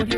[0.00, 0.08] Hola,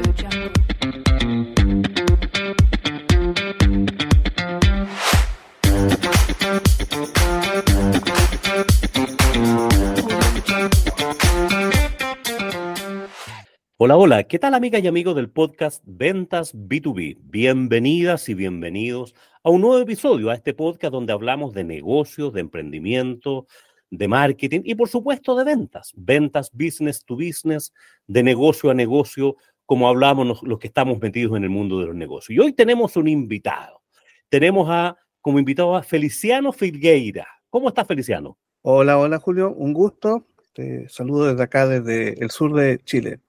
[13.96, 17.18] hola, ¿qué tal amigas y amigos del podcast Ventas B2B?
[17.20, 22.40] Bienvenidas y bienvenidos a un nuevo episodio, a este podcast donde hablamos de negocios, de
[22.40, 23.48] emprendimiento,
[23.92, 27.74] de marketing y por supuesto de ventas, ventas business to business,
[28.06, 31.94] de negocio a negocio, como hablamos los que estamos metidos en el mundo de los
[31.94, 32.36] negocios.
[32.36, 33.82] Y hoy tenemos un invitado.
[34.28, 37.26] Tenemos a, como invitado a Feliciano Filgueira.
[37.50, 38.38] ¿Cómo estás, Feliciano?
[38.62, 39.52] Hola, hola, Julio.
[39.52, 40.26] Un gusto.
[40.52, 43.20] Te saludo desde acá, desde el sur de Chile.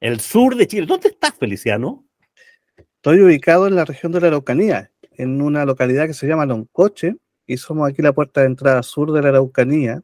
[0.00, 0.86] El sur de Chile.
[0.86, 2.04] ¿Dónde estás, Feliciano?
[2.76, 7.16] Estoy ubicado en la región de la Araucanía, en una localidad que se llama Loncoche,
[7.46, 10.02] y somos aquí la puerta de entrada sur de la Araucanía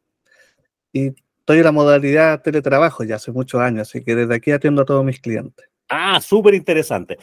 [0.95, 1.09] y
[1.41, 4.85] estoy en la modalidad teletrabajo ya hace muchos años, así que desde aquí atiendo a
[4.85, 5.67] todos mis clientes.
[5.89, 7.19] Ah, súper interesante.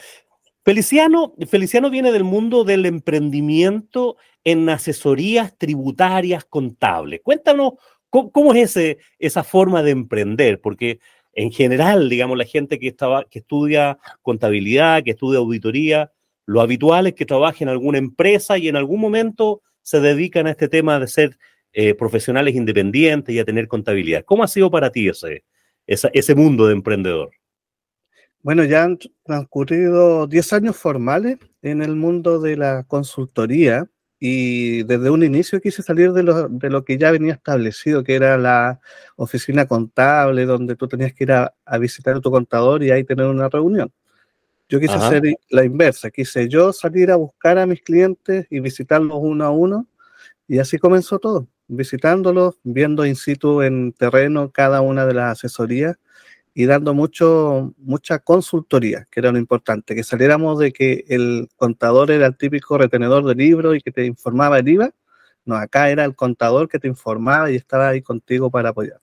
[0.64, 7.20] Feliciano, Feliciano viene del mundo del emprendimiento en asesorías tributarias contables.
[7.22, 7.72] Cuéntanos
[8.10, 11.00] cómo, es ese, esa forma de emprender, porque
[11.34, 16.12] en general, digamos, la gente que, estaba, que estudia contabilidad, que estudia auditoría,
[16.46, 20.50] lo habitual es que trabaje en alguna empresa y en algún momento se dedican a
[20.50, 21.38] este tema de ser
[21.72, 24.24] eh, profesionales independientes y a tener contabilidad.
[24.24, 25.44] ¿Cómo ha sido para ti ese,
[25.86, 27.30] ese mundo de emprendedor?
[28.42, 33.86] Bueno, ya han transcurrido 10 años formales en el mundo de la consultoría
[34.18, 38.16] y desde un inicio quise salir de lo, de lo que ya venía establecido, que
[38.16, 38.80] era la
[39.14, 43.26] oficina contable, donde tú tenías que ir a, visitar a tu contador y ahí tener
[43.26, 43.92] una reunión.
[44.68, 49.18] Yo quise hacer la inversa, quise yo salir a buscar a mis clientes y visitarlos
[49.20, 49.86] uno a uno
[50.48, 55.96] y así comenzó todo visitándolos, viendo in situ en terreno cada una de las asesorías
[56.54, 62.10] y dando mucho, mucha consultoría, que era lo importante, que saliéramos de que el contador
[62.10, 64.90] era el típico retenedor de libros y que te informaba el IVA.
[65.44, 69.02] No, acá era el contador que te informaba y estaba ahí contigo para apoyarte.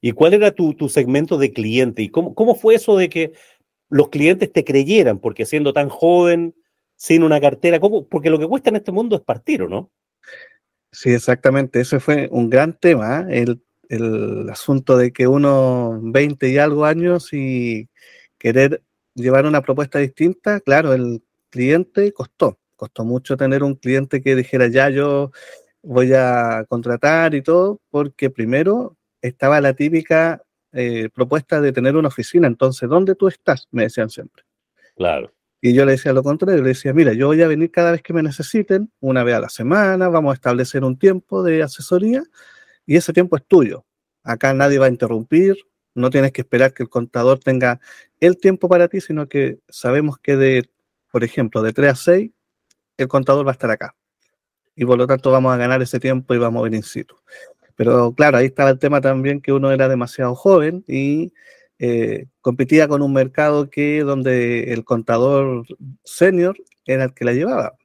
[0.00, 2.02] ¿Y cuál era tu, segmento de cliente?
[2.02, 3.32] ¿Y cómo, cómo fue eso de que
[3.90, 5.18] los clientes te creyeran?
[5.18, 6.54] Porque siendo tan joven,
[6.96, 8.06] sin una cartera, ¿cómo?
[8.08, 9.90] porque lo que cuesta en este mundo es partir, ¿o no?
[10.92, 11.80] Sí, exactamente.
[11.80, 13.42] Ese fue un gran tema, ¿eh?
[13.42, 17.88] el, el, asunto de que uno 20 y algo años y
[18.38, 18.82] querer
[19.14, 22.58] llevar una propuesta distinta, claro, el cliente costó.
[22.76, 25.30] Costó mucho tener un cliente que dijera, ya yo
[25.82, 30.42] voy a contratar y todo, porque primero estaba la típica
[30.72, 32.46] eh, propuesta de tener una oficina.
[32.46, 33.68] Entonces, ¿dónde tú estás?
[33.70, 34.42] Me decían siempre.
[34.96, 35.32] Claro.
[35.60, 38.02] Y yo le decía lo contrario, le decía, mira, yo voy a venir cada vez
[38.02, 42.22] que me necesiten, una vez a la semana, vamos a establecer un tiempo de asesoría
[42.86, 43.84] y ese tiempo es tuyo.
[44.22, 45.56] Acá nadie va a interrumpir,
[45.94, 47.80] no tienes que esperar que el contador tenga
[48.20, 50.70] el tiempo para ti, sino que sabemos que de,
[51.10, 52.30] por ejemplo, de 3 a 6,
[52.96, 53.94] el contador va a estar acá.
[54.76, 57.16] Y por lo tanto vamos a ganar ese tiempo y vamos a ver in situ.
[57.76, 61.32] Pero claro, ahí estaba el tema también que uno era demasiado joven y
[61.78, 65.66] eh, competía con un mercado que donde el contador
[66.04, 66.56] senior
[66.86, 67.76] era el que la llevaba.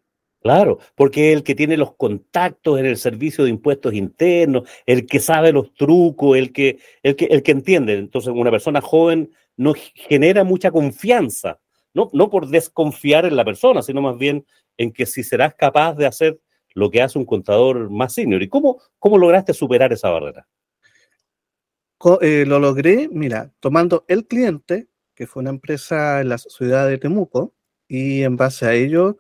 [0.42, 5.20] Claro, porque el que tiene los contactos en el servicio de impuestos internos, el que
[5.20, 7.98] sabe los trucos, el que, el que, el que entiende.
[7.98, 11.60] Entonces, una persona joven no genera mucha confianza,
[11.94, 14.46] no, no por desconfiar en la persona, sino más bien
[14.78, 16.40] en que si serás capaz de hacer
[16.74, 18.42] lo que hace un contador más senior.
[18.42, 20.48] ¿Y cómo, cómo lograste superar esa barrera?
[22.22, 26.98] Eh, lo logré, mira, tomando el cliente, que fue una empresa en la ciudad de
[26.98, 27.54] Temuco,
[27.90, 29.18] y en base a ello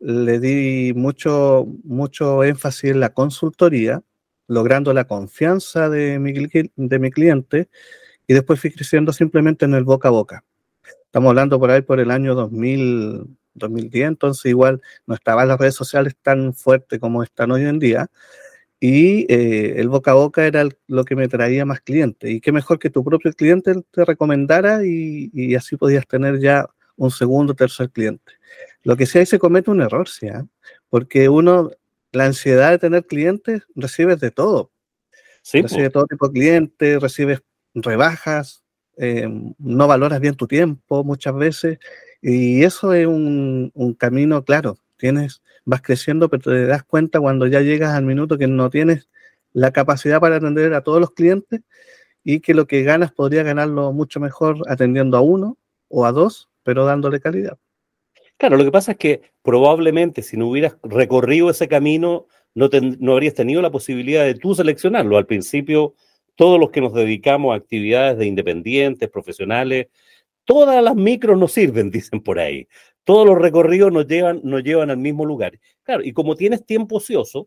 [0.00, 4.02] le di mucho, mucho énfasis en la consultoría,
[4.48, 7.68] logrando la confianza de mi, de mi cliente,
[8.26, 10.44] y después fui creciendo simplemente en el boca a boca.
[11.04, 15.74] Estamos hablando por ahí por el año 2000, 2010, entonces igual no estaban las redes
[15.74, 18.10] sociales tan fuertes como están hoy en día,
[18.80, 22.30] y eh, el boca a boca era lo que me traía más clientes.
[22.30, 27.10] Y qué mejor que tu propio cliente te recomendara y, así podías tener ya un
[27.10, 28.32] segundo tercer cliente.
[28.82, 30.28] Lo que sí ahí se comete un error, ¿sí?
[30.28, 30.46] ¿Ah?
[30.88, 31.70] Porque uno,
[32.12, 34.70] la ansiedad de tener clientes, recibes de todo.
[35.42, 37.42] Sí, recibes todo tipo de clientes, recibes
[37.74, 38.62] rebajas,
[38.96, 39.28] eh,
[39.58, 41.78] no valoras bien tu tiempo muchas veces.
[42.22, 47.46] Y eso es un, un camino, claro, tienes vas creciendo, pero te das cuenta cuando
[47.46, 49.08] ya llegas al minuto que no tienes
[49.52, 51.62] la capacidad para atender a todos los clientes
[52.24, 55.56] y que lo que ganas podría ganarlo mucho mejor atendiendo a uno
[55.88, 57.58] o a dos, pero dándole calidad.
[58.40, 62.70] Claro, lo que pasa es que probablemente si no hubieras recorrido ese camino, no,
[63.12, 65.18] habrías tenido la posibilidad de tú seleccionarlo.
[65.18, 65.94] Al principio,
[66.36, 69.88] todos los que nos dedicamos a actividades de independientes, profesionales,
[70.46, 72.66] todas las micros nos sirven, dicen por ahí.
[73.04, 75.60] Todos los recorridos nos llevan, nos llevan al mismo lugar.
[75.82, 77.46] Claro, y como tienes tiempo ocioso,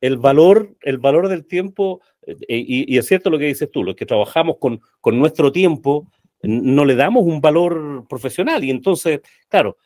[0.00, 3.94] el valor, el valor del tiempo, eh, y, es cierto lo que dices tú, los
[3.94, 6.10] que trabajamos con, con nuestro tiempo,
[6.42, 8.64] no le damos un valor profesional.
[8.64, 9.76] Y entonces, claro,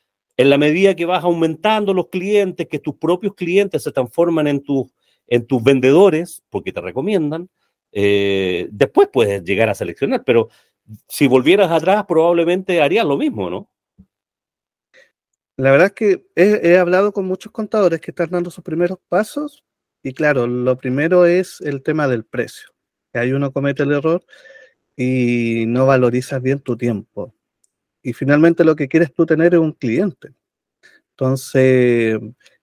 [0.40, 4.62] en la medida que vas aumentando los clientes, que tus propios clientes se transforman en,
[4.62, 4.86] tus
[5.26, 7.50] en tus vendedores, porque te recomiendan,
[7.92, 10.48] eh, después puedes llegar a seleccionar, pero
[11.08, 13.70] si volvieras atrás probablemente harías lo mismo, ¿no?
[15.58, 19.62] La verdad es que he, hablado con muchos contadores que están dando sus primeros pasos
[20.02, 22.70] y claro, lo primero es el tema del precio.
[23.12, 24.24] Ahí uno comete el error
[24.96, 27.34] y no valorizas bien tu tiempo.
[28.02, 30.34] Y finalmente lo que quieres tú tener es un cliente.
[31.10, 32.18] Entonces,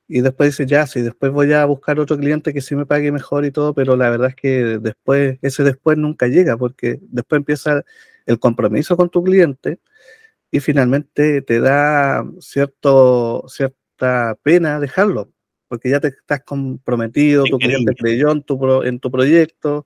[0.08, 3.12] y después dices, ya, sí, después voy a buscar otro cliente que sí me pague
[3.12, 7.40] mejor y todo, pero la verdad es que después, ese después nunca llega, porque después
[7.40, 7.84] empieza
[8.26, 9.80] el compromiso con tu cliente
[10.50, 15.30] y finalmente te da cierto, cierta pena dejarlo,
[15.68, 19.86] porque ya te estás comprometido, tu cliente creyó en tu, en tu proyecto.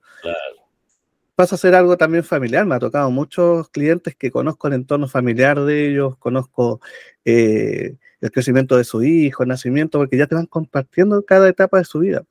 [1.42, 5.08] Pasa a ser algo también familiar, me ha tocado muchos clientes que conozco el entorno
[5.08, 6.80] familiar de ellos, conozco
[7.24, 11.78] eh, el crecimiento de su hijo, el nacimiento, porque ya te van compartiendo cada etapa
[11.78, 12.22] de su vida.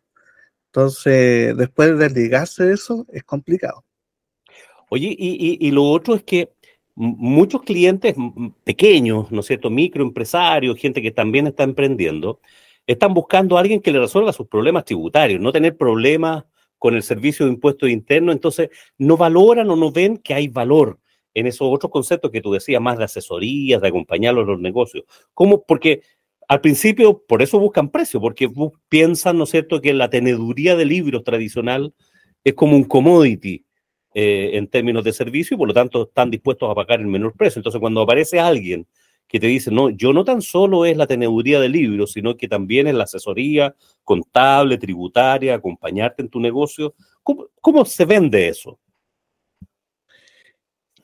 [0.67, 3.83] Entonces, después de desligarse de eso, es complicado.
[4.89, 6.53] Oye, y lo otro es que
[6.95, 8.15] muchos clientes
[8.63, 9.69] pequeños, ¿no es cierto?
[9.69, 12.39] Microempresarios, gente que también está emprendiendo,
[12.87, 16.45] están buscando a alguien que le resuelva sus problemas tributarios, no tener problemas
[16.81, 20.97] con el servicio de impuestos internos, entonces no valoran o no ven que hay valor
[21.35, 25.03] en esos otros conceptos que tú decías, más de asesorías, de acompañarlos en los negocios.
[25.35, 25.63] ¿Cómo?
[25.63, 26.01] Porque
[26.47, 28.49] al principio, por eso buscan precio, porque
[28.89, 31.93] piensan, ¿no es cierto?, que la teneduría de libros tradicional
[32.43, 33.63] es como un commodity
[34.15, 37.33] eh, en términos de servicio y por lo tanto están dispuestos a pagar el menor
[37.37, 37.59] precio.
[37.59, 38.87] Entonces, cuando aparece alguien
[39.31, 42.49] que te dice, no, yo no tan solo es la teneduría de libros, sino que
[42.49, 43.73] también es la asesoría
[44.03, 46.93] contable, tributaria, acompañarte en tu negocio,
[47.23, 48.77] ¿cómo, cómo se vende eso?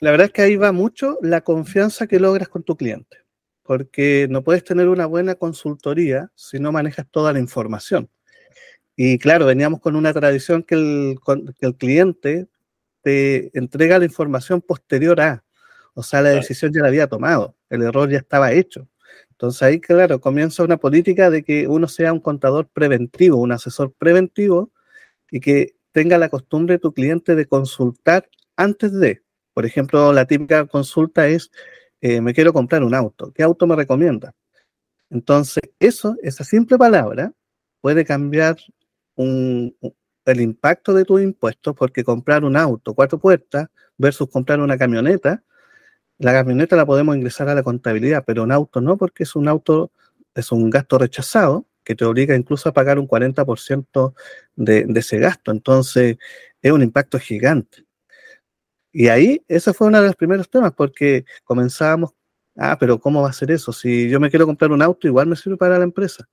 [0.01, 3.17] La verdad es que ahí va mucho la confianza que logras con tu cliente,
[3.63, 8.09] porque no puedes tener una buena consultoría si no manejas toda la información.
[8.97, 11.17] Y claro, veníamos con una tradición que el,
[11.57, 12.47] que el cliente
[13.03, 15.45] te entrega la información posterior a,
[15.93, 18.87] o sea, la decisión ya la había tomado, el error ya estaba hecho.
[19.31, 23.93] Entonces ahí, claro, comienza una política de que uno sea un contador preventivo, un asesor
[23.93, 24.71] preventivo
[25.29, 29.21] y que tenga la costumbre tu cliente de consultar antes de.
[29.53, 31.51] Por ejemplo, la típica consulta es,
[32.01, 34.33] eh, me quiero comprar un auto, ¿qué auto me recomienda?
[35.09, 37.33] Entonces, eso, esa simple palabra,
[37.81, 38.57] puede cambiar
[39.17, 43.67] el impacto de tus impuestos, porque comprar un auto cuatro puertas
[43.97, 45.43] versus comprar una camioneta,
[46.19, 49.47] la camioneta la podemos ingresar a la contabilidad, pero un auto no, porque es un
[49.47, 49.91] auto,
[50.35, 54.13] es un gasto rechazado que te obliga incluso a pagar un 40%
[54.55, 55.51] de, de ese gasto.
[55.51, 56.17] Entonces,
[56.61, 57.85] es un impacto gigante.
[58.91, 62.13] Y ahí, ese fue uno de los primeros temas, porque comenzábamos,
[62.57, 63.71] ah, pero ¿cómo va a ser eso?
[63.71, 66.27] Si yo me quiero comprar un auto, igual me sirve para la empresa.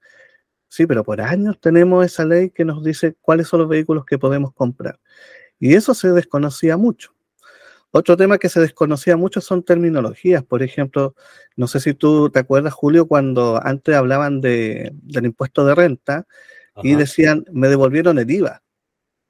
[0.69, 4.19] Sí, pero por años tenemos esa ley que nos dice cuáles son los vehículos que
[4.19, 4.99] podemos comprar.
[5.61, 7.14] Y eso se desconocía mucho.
[7.97, 10.43] Otro tema que se desconocía mucho son terminologías.
[10.43, 11.15] Por ejemplo,
[11.57, 16.27] no sé si tú te acuerdas, Julio, cuando antes hablaban de, del impuesto de renta
[16.83, 18.63] y decían, me devolvieron el IVA.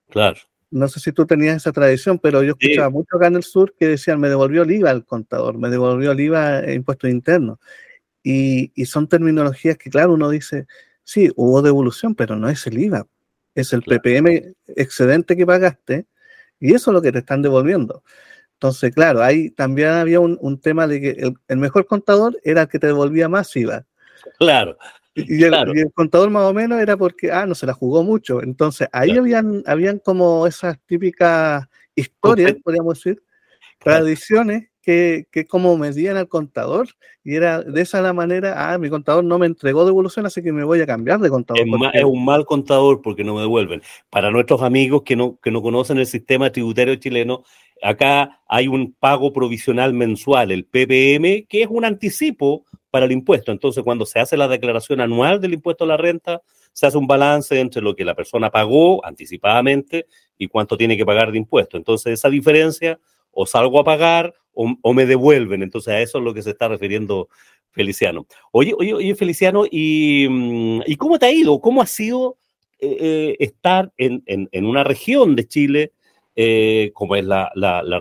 [0.09, 0.38] Claro.
[0.71, 3.75] No sé si tú tenías esa tradición, pero yo escuchaba mucho acá en el sur
[3.79, 7.61] que decían, me devolvió el IVA el contador, me devolvió el IVA e impuesto interno.
[8.23, 10.67] Y, y son terminologías que, claro, uno dice,
[11.05, 13.07] Sí, hubo devolución, pero no es el IVA,
[13.55, 16.07] es el PPM excedente que pagaste
[16.59, 18.03] y eso es lo que te están devolviendo.
[18.64, 22.78] Entonces, claro, ahí también había un, tema de que el, mejor contador era el que
[22.78, 23.85] te devolvía más IVA.
[24.38, 24.78] Claro.
[25.14, 28.42] Y el, contador más o menos era porque, ah, no se la jugó mucho.
[28.42, 33.23] Entonces, ahí habían, habían como esas típicas historias, podríamos decir,
[33.80, 36.88] tradiciones que, que como medían al contador
[37.23, 40.52] y era de esa la manera, ah, mi contador no me entregó devolución, así que
[40.52, 41.62] me voy a cambiar de contador.
[41.92, 43.83] Es, un mal contador porque no me devuelven.
[44.09, 47.44] Para nuestros amigos que no, que no conocen el sistema tributario chileno,
[47.83, 53.52] acá hay un pago provisional mensual, el PPM, que es un anticipo para el impuesto.
[53.52, 57.07] Entonces, cuando se hace la declaración anual del impuesto a la renta, se hace un
[57.07, 60.07] balance entre lo que la persona pagó anticipadamente
[60.38, 61.76] y cuánto tiene que pagar de impuesto.
[61.76, 62.99] Entonces, esa diferencia
[63.31, 65.62] o salgo a pagar o, me devuelven.
[65.62, 67.28] Entonces a eso es lo que se está refiriendo
[67.71, 68.26] Feliciano.
[68.52, 71.61] Oye, oye, oye Feliciano, ¿y, mm, ¿y cómo te ha ido?
[71.61, 72.38] ¿Cómo ha sido
[72.78, 74.23] eh, eh, estar en,
[74.64, 75.93] una región de Chile
[76.37, 77.50] eh, como es la,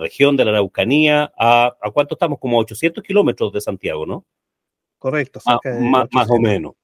[0.00, 2.38] región de la Araucanía, a, ¿a cuánto estamos?
[2.38, 4.24] Como a 800 kilómetros de Santiago, ¿no?
[4.98, 5.40] Correcto.
[5.46, 5.58] Ah,
[6.10, 6.74] más, o menos.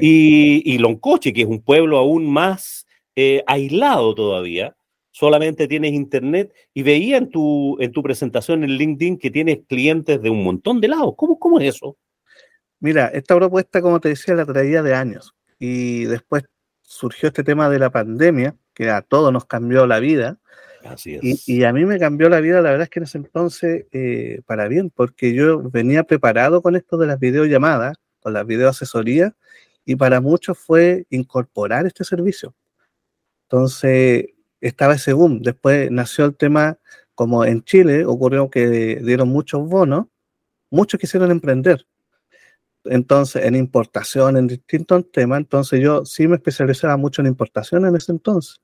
[0.00, 4.76] Y, y, Loncoche, que es un pueblo aún más eh, aislado todavía,
[5.10, 10.20] solamente tienes internet y veía en tu, en tu presentación en LinkedIn que tienes clientes
[10.20, 11.14] de un montón de lados.
[11.16, 11.96] ¿Cómo, cómo es eso?
[12.80, 16.44] Mira, esta propuesta, como te decía, la traía de años y después
[16.82, 20.38] surgió este tema de la pandemia, que a todos nos cambió la vida.
[20.84, 21.48] Así es.
[21.48, 24.42] Y, a mí me cambió la vida, la verdad es que en ese entonces, eh,
[24.46, 29.32] para bien, porque yo venía preparado con esto de las videollamadas, con las videoasesorías,
[29.86, 32.54] y para muchos fue incorporar este servicio.
[33.44, 34.26] Entonces,
[34.60, 35.40] estaba ese boom.
[35.40, 36.78] Después nació el tema,
[37.14, 40.06] como en Chile ocurrió que dieron muchos bonos,
[40.70, 41.86] muchos quisieron emprender
[42.90, 45.38] entonces en importación, en distintos temas.
[45.38, 48.60] Entonces yo sí me especializaba mucho en importación en ese entonces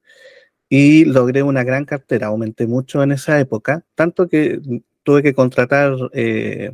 [0.68, 4.58] y logré una gran cartera, aumenté mucho en esa época, tanto que
[5.02, 6.72] tuve que contratar eh,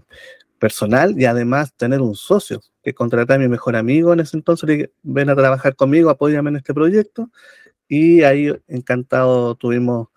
[0.60, 4.68] personal y además tener un socio, que contraté a mi mejor amigo en ese entonces,
[4.68, 7.30] le ven a trabajar conmigo, apóyame en este proyecto
[7.88, 10.08] y ahí encantado tuvimos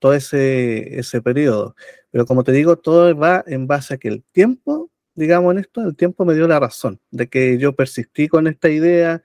[0.00, 1.76] todo ese, ese periodo.
[2.10, 5.82] Pero como te digo, todo va en base a que el tiempo digamos, en esto,
[5.82, 9.22] el tiempo me dio la razón de que yo persistí con esta idea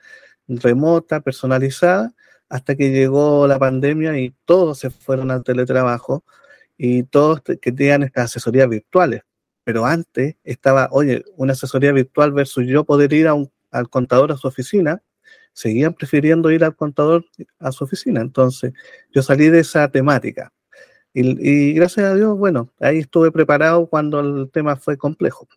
[0.47, 2.13] remota, personalizada,
[2.49, 6.23] hasta que llegó la pandemia y todos se fueron al teletrabajo
[6.77, 9.21] y todos querían estas asesorías virtuales.
[9.63, 14.47] Pero antes estaba, oye, una asesoría virtual versus yo poder ir al contador a su
[14.47, 15.01] oficina,
[15.53, 17.25] seguían prefiriendo ir al contador
[17.59, 18.21] a su oficina.
[18.21, 18.73] Entonces,
[19.11, 20.51] yo salí de esa temática.
[21.13, 25.47] Y gracias a Dios, bueno, ahí estuve preparado cuando el tema fue complejo.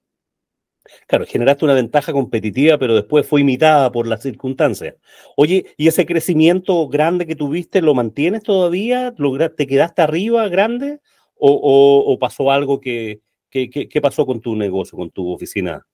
[1.06, 4.94] Claro, generaste una ventaja competitiva, pero después fue imitada por las circunstancias.
[5.36, 9.14] Oye, ¿y ese crecimiento grande que tuviste, lo mantienes todavía?
[9.56, 11.00] ¿Te quedaste arriba grande?
[11.36, 15.86] ¿O, pasó algo que, ¿Qué pasó con tu negocio, con tu oficina?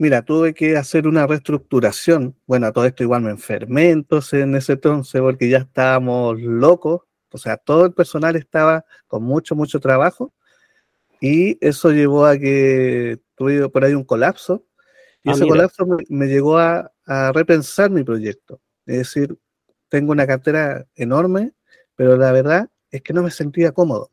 [0.00, 2.36] Mira, tuve que hacer una reestructuración.
[2.46, 7.02] Bueno, todo esto igual me enfermé entonces en ese entonces porque ya estábamos locos.
[7.32, 10.32] O sea, todo el personal estaba con mucho, mucho trabajo
[11.20, 14.64] y eso llevó a que tuve por ahí un colapso.
[15.22, 16.92] Y ah, ese colapso me, llegó a,
[17.32, 18.60] repensar mi proyecto.
[18.86, 19.36] Es decir,
[19.88, 21.52] tengo una cartera enorme,
[21.96, 24.12] pero la verdad es que no me sentía cómodo.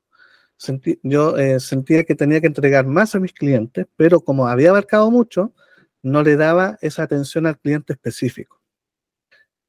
[1.03, 5.11] yo eh, sentía que tenía que entregar más a mis clientes, pero como había abarcado
[5.11, 5.53] mucho,
[6.01, 8.61] no le daba esa atención al cliente específico.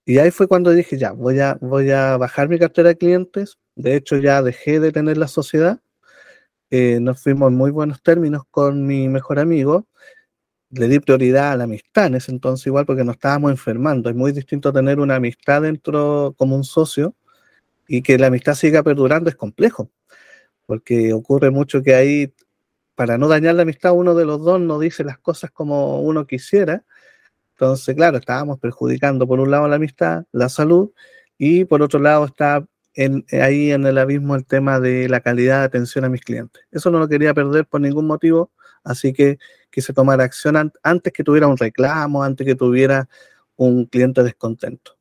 [0.04, 3.58] Y ahí fue cuando dije, ya, voy a, voy a bajar mi cartera de clientes.
[3.74, 5.80] De hecho, ya dejé de tener la sociedad
[6.70, 9.86] eh, nos fuimos en muy buenos términos con mi mejor amigo.
[10.70, 14.10] Le di prioridad a la amistad en ese entonces igual porque nos estábamos enfermando.
[14.10, 17.14] Es muy distinto tener una amistad dentro como un socio
[17.88, 19.90] y que la amistad siga perdurando es complejo,
[20.66, 22.34] porque ocurre mucho que ahí,
[22.96, 26.26] para no dañar la amistad, uno de los dos no dice las cosas como uno
[26.26, 26.84] quisiera.
[27.54, 30.92] Entonces, claro, estábamos perjudicando por un lado la amistad, la salud,
[31.38, 32.66] y por otro lado está
[33.32, 36.62] ahí en el abismo el tema de la calidad de atención a mis clientes.
[36.70, 38.50] Eso no lo quería perder por ningún motivo,
[38.84, 39.38] así que
[39.70, 43.08] quise tomar acción antes que tuviera un reclamo, antes que tuviera
[43.56, 44.96] un cliente descontento.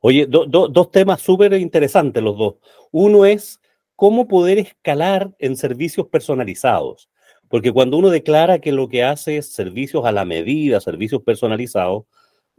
[0.00, 2.54] Oye, dos temas súper interesantes los dos.
[2.92, 3.60] Uno es
[3.96, 7.10] cómo poder escalar en servicios personalizados.
[7.48, 12.04] Porque cuando uno declara que lo que hace es servicios a la medida, servicios personalizados,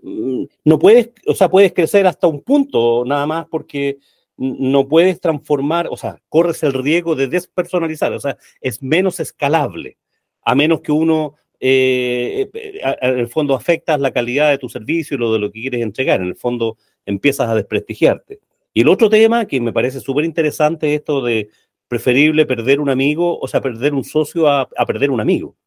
[0.01, 3.99] no puedes, o sea, puedes crecer hasta un punto nada más porque
[4.37, 9.97] no puedes transformar, o sea, corres el riesgo de despersonalizar, o sea, es menos escalable,
[10.43, 15.15] a menos que uno, eh, eh, en el fondo, afectas la calidad de tu servicio
[15.15, 18.39] y lo de lo que quieres entregar, en el fondo empiezas a desprestigiarte.
[18.73, 21.49] Y el otro tema que me parece súper interesante, esto de
[21.89, 25.57] preferible perder un amigo, o sea, perder un socio a, perder un amigo.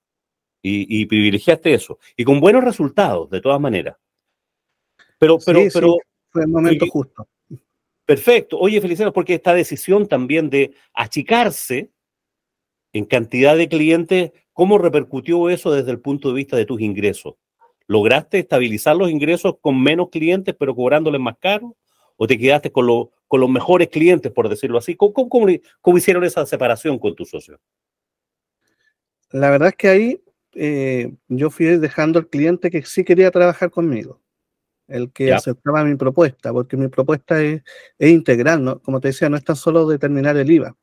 [0.62, 1.98] Y, y privilegiaste eso.
[2.16, 3.96] Y con buenos resultados, de todas maneras.
[5.22, 5.96] Pero, pero, pero.
[6.30, 7.28] fue el momento justo.
[8.04, 8.58] Perfecto.
[8.58, 11.92] Oye, Feliciano, porque esta decisión también de achicarse
[12.92, 17.34] en cantidad de clientes, ¿cómo repercutió eso desde el punto de vista de tus ingresos?
[17.86, 21.76] ¿Lograste estabilizar los ingresos con menos clientes, pero cobrándoles más caro?
[22.16, 24.96] ¿O te quedaste con, con los mejores clientes, por decirlo así?
[24.96, 27.60] ¿Cómo, cómo, hicieron esa separación con tu socio?
[29.30, 30.20] La verdad es que ahí
[30.54, 34.21] eh, yo fui dejando al cliente que sí quería trabajar conmigo
[34.92, 37.62] el que aceptaba mi propuesta, porque mi propuesta es,
[37.98, 38.80] integral, ¿no?
[38.80, 40.76] Como te decía, no es tan solo determinar el IVA.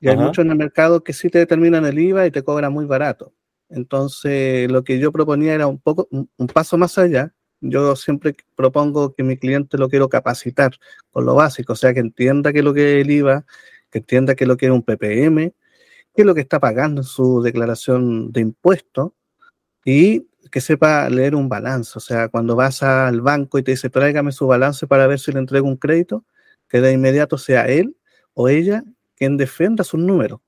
[0.00, 2.72] Y hay muchos en el mercado que sí te determinan el IVA y te cobran
[2.72, 3.32] muy barato.
[3.70, 9.14] Entonces, lo que yo proponía era un poco, un, paso más allá, yo siempre propongo
[9.14, 10.72] que mi cliente lo quiero capacitar
[11.10, 13.46] con lo básico, o sea, que entienda qué es lo que es el IVA,
[13.90, 15.54] que entienda qué es lo que es un PPM,
[16.14, 19.12] qué es lo que está pagando en su declaración de impuestos
[19.84, 21.92] y que sepa leer un balance.
[21.96, 25.32] O sea, cuando vas al banco y te dice, tráigame su balance para ver si
[25.32, 26.24] le entrego un crédito,
[26.68, 27.96] que de inmediato sea él
[28.34, 28.84] o ella
[29.16, 30.40] quien defenda sus números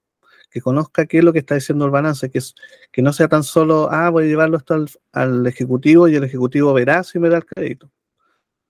[0.56, 2.54] que conozca qué es lo que está diciendo el balance, que, es,
[2.90, 6.72] que no sea tan solo, ah, voy a llevarlo esto al, ejecutivo y el ejecutivo
[6.72, 7.90] verá si me da el crédito.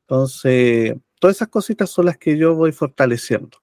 [0.02, 3.59] Entonces, todas esas cositas son las que yo voy fortaleciendo.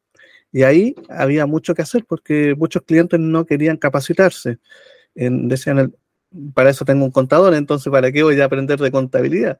[0.53, 4.59] Y ahí había mucho que hacer porque muchos clientes no querían capacitarse.
[5.15, 5.93] En, decían,
[6.53, 9.59] para eso tengo un contador, entonces ¿para qué voy a aprender de contabilidad?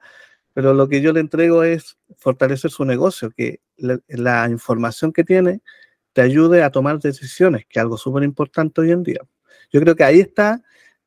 [0.54, 5.62] Pero lo que yo le entrego es fortalecer su negocio, que la información que tiene
[6.14, 9.22] te ayude a tomar decisiones, que es algo súper importante hoy en día.
[9.72, 10.62] Yo creo que ahí está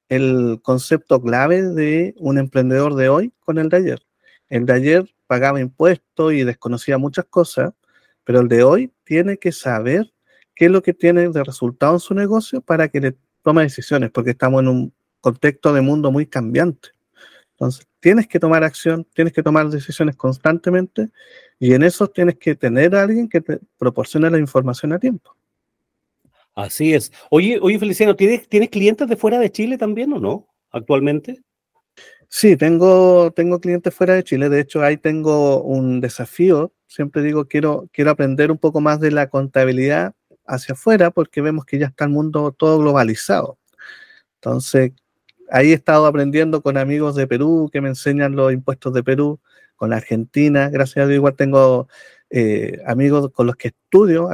[0.08, 4.02] el concepto clave de un emprendedor de hoy con el de ayer.
[4.48, 7.72] El de ayer pagaba impuestos y desconocía muchas cosas,
[8.24, 10.12] pero el de hoy tiene que saber
[10.54, 14.10] qué es lo que tiene de resultado en su negocio para que le tome decisiones,
[14.10, 14.94] porque estamos en un
[15.26, 16.90] contexto de mundo muy cambiante.
[17.50, 21.08] Entonces, tienes que tomar acción, tienes que tomar decisiones constantemente
[21.58, 25.34] y en eso tienes que tener a alguien que te proporcione la información a tiempo.
[26.54, 27.10] Así es.
[27.28, 31.42] Oye, oye Feliciano, ¿tienes, ¿tienes clientes de fuera de Chile también o no actualmente?
[32.28, 34.48] Sí, tengo, tengo clientes fuera de Chile.
[34.48, 36.72] De hecho, ahí tengo un desafío.
[36.86, 40.14] Siempre digo, quiero, quiero aprender un poco más de la contabilidad
[40.46, 43.58] hacia afuera porque vemos que ya está el mundo todo globalizado.
[44.36, 44.92] Entonces,
[45.50, 49.40] ahí he estado aprendiendo con amigos de Perú que me enseñan los impuestos de Perú,
[49.76, 51.88] con Argentina, gracias a Dios igual tengo
[52.30, 54.28] eh, amigos con los que estudio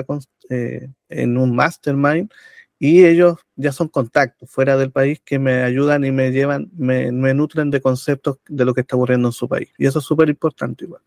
[0.48, 2.30] eh, en un mastermind
[2.78, 7.12] y ellos ya son contactos fuera del país que me ayudan y me llevan, me,
[7.34, 9.68] nutren de conceptos de lo que está ocurriendo en su país.
[9.78, 11.00] Y eso es súper importante igual.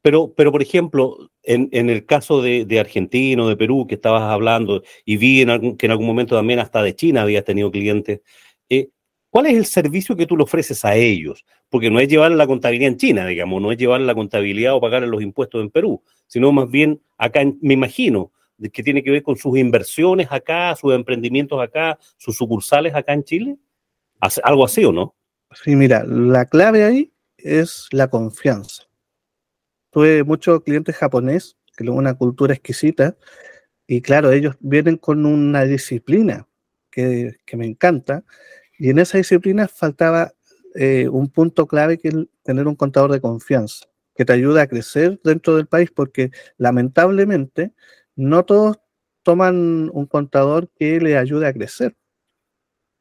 [0.00, 4.22] Pero, pero, por ejemplo, en, el caso de, de, Argentina o de Perú que estabas
[4.22, 8.22] hablando, y vi en que en algún momento también hasta de China habías tenido clientes,
[8.70, 8.88] eh,
[9.30, 11.44] ¿Cuál es el servicio que tú le ofreces a ellos?
[11.68, 14.80] Porque no es llevar la contabilidad en China, digamos, no es llevar la contabilidad o
[14.80, 18.32] pagar los impuestos en Perú, sino más bien acá, me imagino,
[18.72, 23.24] que tiene que ver con sus inversiones acá, sus emprendimientos acá, sus sucursales acá en
[23.24, 23.56] Chile.
[24.42, 25.14] ¿Algo así o no?
[25.52, 28.82] Sí, mira, la clave ahí es la confianza.
[29.90, 33.16] Tuve muchos clientes japoneses, que es una cultura exquisita,
[33.86, 36.46] y claro, ellos vienen con una disciplina
[36.90, 38.24] que, que me encanta,
[38.80, 40.32] y en esa disciplina faltaba
[40.74, 44.68] eh, un punto clave que es tener un contador de confianza, que te ayude a
[44.68, 47.74] crecer dentro del país, porque lamentablemente
[48.16, 48.78] no todos
[49.22, 51.94] toman un contador que le ayude a crecer.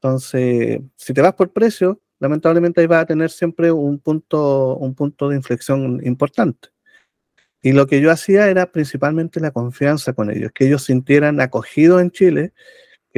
[0.01, 4.93] Entonces, si te vas por precio, lamentablemente ahí vas a tener siempre un punto, un
[4.95, 6.69] punto de inflexión importante.
[7.61, 12.01] Y lo que yo hacía era principalmente la confianza con ellos, que ellos sintieran acogidos
[12.01, 12.53] en Chile,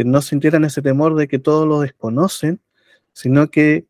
[0.01, 2.59] que no sintieran ese temor de que todos lo desconocen,
[3.13, 3.85] sino que,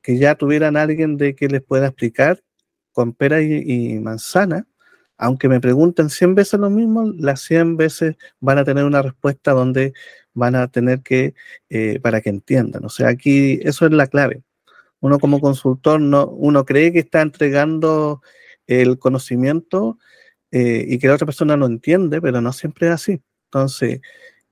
[0.00, 2.42] que ya tuvieran alguien de que les pueda explicar
[2.92, 4.66] con pera y, manzana,
[5.18, 9.52] aunque me pregunten 100 veces lo mismo, las 100 veces van a tener una respuesta
[9.52, 9.92] donde
[10.32, 11.34] van a tener que,
[11.68, 12.84] eh, para que entiendan.
[12.86, 14.42] O sea, aquí eso es la clave.
[15.00, 18.22] Uno como consultor, no, uno cree que está entregando
[18.66, 19.98] el conocimiento
[20.50, 23.20] eh, y que la otra persona lo entiende, pero no siempre es así.
[23.46, 24.00] Entonces,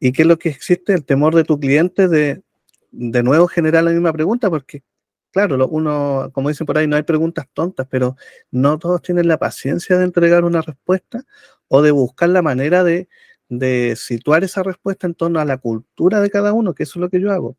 [0.00, 0.94] ¿Y qué es lo que existe?
[0.94, 2.42] El temor de tu cliente de,
[2.90, 4.82] de nuevo generar la misma pregunta, porque,
[5.30, 8.16] claro, uno, como dicen por ahí, no hay preguntas tontas, pero
[8.50, 11.22] no todos tienen la paciencia de entregar una respuesta
[11.68, 13.08] o de buscar la manera de,
[13.50, 17.00] de situar esa respuesta en torno a la cultura de cada uno, que eso es
[17.02, 17.56] lo que yo hago.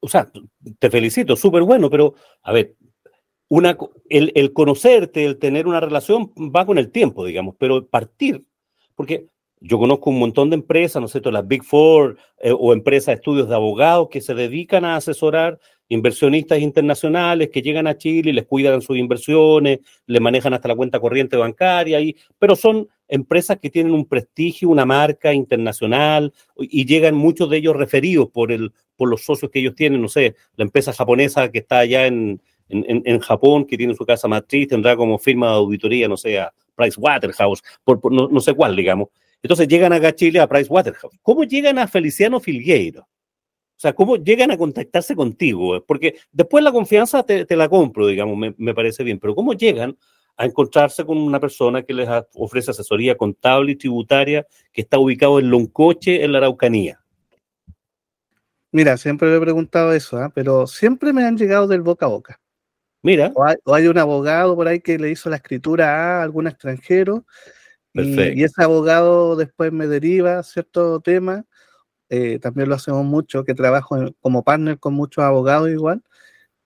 [0.00, 0.30] O sea,
[0.78, 2.74] te felicito, súper bueno, pero a ver,
[3.48, 3.76] una,
[4.08, 8.44] el, el, conocerte, el tener una relación va con el tiempo, digamos, pero partir,
[8.94, 9.28] porque
[9.60, 13.48] yo conozco un montón de empresas, ¿no sé, las Big Four eh, o empresas estudios
[13.48, 18.46] de abogados que se dedican a asesorar inversionistas internacionales que llegan a Chile y les
[18.46, 23.70] cuidan sus inversiones, les manejan hasta la cuenta corriente bancaria, y, pero son empresas que
[23.70, 29.10] tienen un prestigio, una marca internacional y llegan muchos de ellos referidos por, el, por
[29.10, 33.18] los socios que ellos tienen, no sé, la empresa japonesa que está allá en, en,
[33.18, 37.62] Japón, que tiene su casa matriz, tendrá como firma de auditoría, no sé, a Pricewaterhouse,
[37.82, 39.08] por, no, no sé cuál, digamos
[39.42, 41.18] entonces llegan acá a Chile a Pricewaterhouse.
[41.22, 43.02] ¿Cómo llegan a Feliciano Filgueiro?
[43.02, 45.82] O sea, ¿cómo llegan a contactarse contigo?
[45.86, 49.96] Porque después la confianza te, la compro, digamos, me, parece bien, pero ¿cómo llegan
[50.36, 55.38] a encontrarse con una persona que les ofrece asesoría contable y tributaria que está ubicado
[55.38, 57.00] en Loncoche, en la Araucanía?
[58.70, 60.30] Mira, siempre me he preguntado eso, ¿ah?
[60.34, 62.40] pero siempre me han llegado del boca a boca.
[63.02, 63.32] Mira.
[63.34, 67.24] O hay, un abogado por ahí que le hizo la escritura a algún extranjero
[67.94, 71.44] y, ese abogado después me deriva cierto tema.
[72.08, 76.02] Eh, también lo hacemos mucho, que trabajo como partner con muchos abogados igual,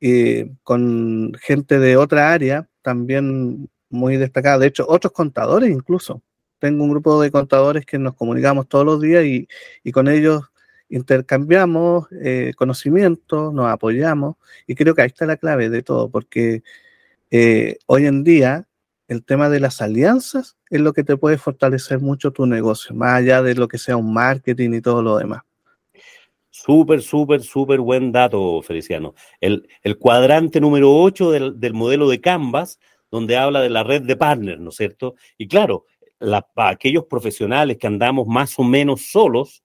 [0.01, 4.59] y con gente de otra área también muy destacada.
[4.59, 6.23] De hecho, otros contadores incluso.
[6.59, 9.49] Tengo un grupo de contadores que nos comunicamos todos los días y,
[9.83, 10.45] y con ellos
[10.89, 16.63] intercambiamos eh, conocimientos, nos apoyamos y creo que ahí está la clave de todo, porque
[17.31, 18.69] eh, hoy en día
[19.09, 23.15] el tema de las alianzas es lo que te puede fortalecer mucho tu negocio, más
[23.15, 25.43] allá de lo que sea un marketing y todo lo demás.
[26.51, 29.15] Súper, súper, súper buen dato, Feliciano.
[29.41, 29.67] El,
[29.99, 32.79] cuadrante número 8 del, del, modelo de Canvas,
[33.11, 35.17] donde habla de la red de partners, ¿no es cierto?
[35.37, 35.85] Y claro,
[36.21, 39.65] la, aquellos profesionales que andamos más o menos solos,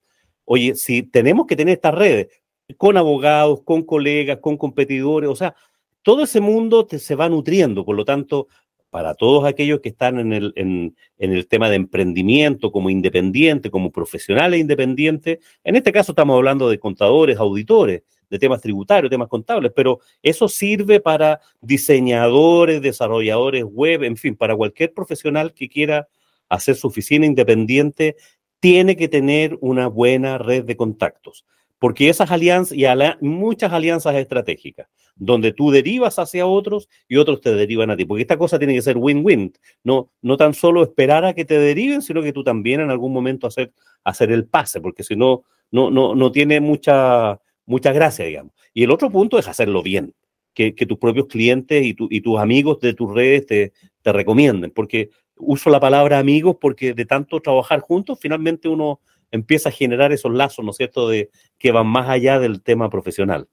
[0.51, 2.27] Oye, si tenemos que tener estas redes
[2.75, 5.53] con abogados, con colegas, con competidores, o sea,
[6.01, 8.47] todo ese mundo se va nutriendo, por lo tanto,
[8.89, 13.91] para todos aquellos que están en el, en, el tema de emprendimiento como independiente, como
[13.91, 19.71] profesionales independientes, en este caso estamos hablando de contadores, auditores, de temas tributarios, temas contables,
[19.75, 26.07] pero eso sirve para diseñadores, desarrolladores web, en fin, para cualquier profesional que quiera
[26.47, 28.15] hacer su oficina independiente
[28.59, 31.45] tiene que tener una buena red de contactos,
[31.79, 32.85] porque esas alianzas y
[33.21, 34.87] muchas alianzas estratégicas,
[35.19, 38.73] donde tú derivas hacia otros y otros te derivan a ti, porque esta cosa tiene
[38.73, 39.53] que ser win-win,
[39.83, 43.13] no, no tan solo esperar a que te deriven, sino que tú también en algún
[43.13, 48.53] momento hacer, hacer el pase, porque si no, no, no, tiene mucha, mucha gracia, digamos.
[48.73, 50.15] Y el otro punto es hacerlo bien,
[50.53, 55.09] que, tus propios clientes y, y tus amigos de tus redes te, te recomienden, porque
[55.37, 58.99] uso la palabra amigos porque de tanto trabajar juntos, finalmente uno
[59.31, 62.89] empieza a generar esos lazos, ¿no es cierto?, de que van más allá del tema
[62.89, 63.47] profesional.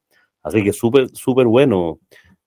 [0.46, 1.98] Así que súper, súper bueno,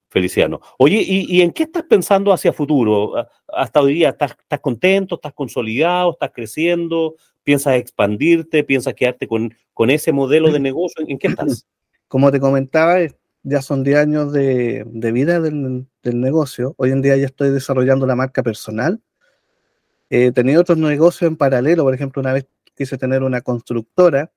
[0.09, 0.61] Feliciano.
[0.77, 3.27] Oye, ¿y, en qué estás pensando hacia futuro?
[3.49, 5.15] Hasta hoy día, ¿estás, ¿estás contento?
[5.15, 6.11] ¿Estás consolidado?
[6.11, 7.15] ¿Estás creciendo?
[7.43, 8.63] ¿Piensas expandirte?
[8.63, 11.05] ¿Piensas quedarte con, con ese modelo de negocio?
[11.05, 11.67] ¿En qué estás?
[12.07, 12.99] Como te comentaba,
[13.43, 16.75] ya son 10 años de, de vida del, del, negocio.
[16.77, 19.01] Hoy en día ya estoy desarrollando la marca personal
[20.09, 24.31] He tenido otros negocios en paralelo, por ejemplo, una vez quise tener una constructora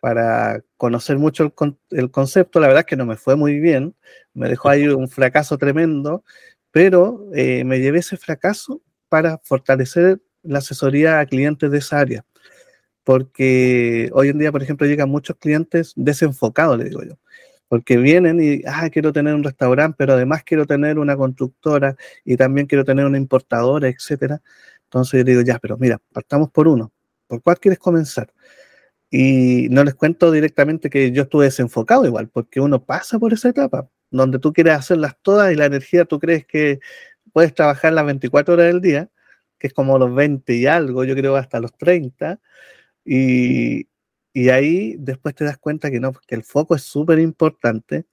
[0.00, 1.52] para conocer mucho
[1.90, 3.94] el, concepto, la verdad es que no me fue muy bien,
[4.34, 6.24] me dejó ahí un fracaso tremendo,
[6.70, 12.24] pero eh, me llevé ese fracaso para fortalecer la asesoría a clientes de esa área,
[13.04, 17.18] porque hoy en día, por ejemplo, llegan muchos clientes desenfocados, le digo yo,
[17.68, 22.36] porque vienen y, ah, quiero tener un restaurante, pero además quiero tener una constructora y
[22.36, 24.40] también quiero tener una importadora, etcétera.
[24.84, 26.92] Entonces yo digo, ya, pero mira, partamos por uno.
[27.28, 28.32] ¿Por cuál quieres comenzar?
[29.10, 33.48] Y no les cuento directamente que yo estuve desenfocado igual, porque uno pasa por esa
[33.50, 36.80] etapa, donde tú quieres hacerlas todas y la energía tú crees que
[37.32, 39.10] puedes trabajar las 24 horas del día,
[39.58, 42.40] que es como los 20 y algo, yo creo hasta los 30,
[43.04, 43.88] y,
[44.32, 48.06] y ahí después te das cuenta que no, que el foco es súper importante,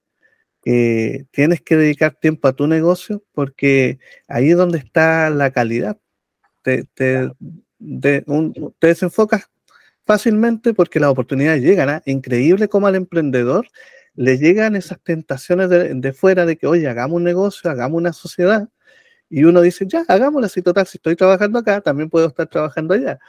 [0.67, 5.97] que tienes que dedicar tiempo a tu negocio, porque ahí es donde está la calidad.
[6.63, 6.85] Te,
[8.81, 9.49] desenfocas
[10.07, 11.89] fácilmente porque las oportunidades llegan.
[11.89, 12.01] ¿ah?
[12.05, 13.67] Increíble como al emprendedor
[14.15, 18.67] le llegan esas tentaciones de, fuera de que, oye, hagamos un negocio, hagamos una sociedad.
[19.29, 22.95] Y uno dice, ya, hagámoslo así, total, si estoy trabajando acá, también puedo estar trabajando
[22.95, 23.19] allá.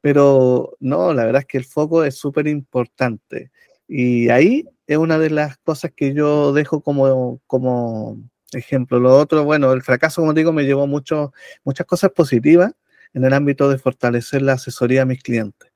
[0.00, 3.50] Pero no, la verdad es que el foco es súper importante.
[3.86, 8.18] Y ahí es una de las cosas que yo dejo como, como
[8.52, 8.98] ejemplo.
[8.98, 11.32] Lo otro, bueno, el fracaso, como digo, me llevó mucho,
[11.64, 12.72] muchas cosas positivas
[13.12, 15.70] en el ámbito de fortalecer la asesoría a mis clientes.